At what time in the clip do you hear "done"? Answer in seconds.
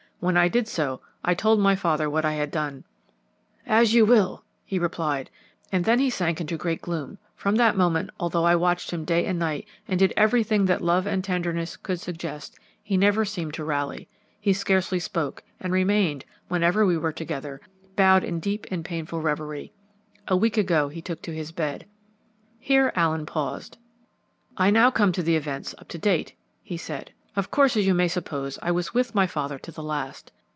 2.51-2.83